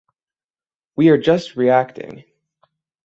[0.95, 2.23] We are just reacting.